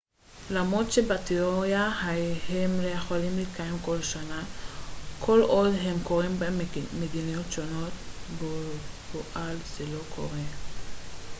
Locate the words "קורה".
10.15-10.45